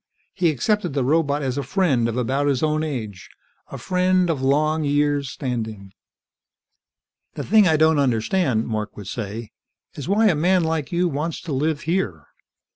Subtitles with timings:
[0.33, 3.29] He accepted the robot as a friend, of about his own age.
[3.67, 5.93] A friend of long years' standing.
[7.35, 9.51] "The thing I don't understand," Mark would say,
[9.93, 12.25] "is why a man like you wants to live here.